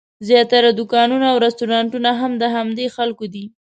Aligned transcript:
زیاتره 0.27 0.69
دوکانونه 0.79 1.25
او 1.31 1.37
رسټورانټونه 1.45 2.09
هم 2.21 2.31
د 2.41 2.43
همدې 2.55 2.85
خلکو 2.95 3.25
دي. 3.33 3.45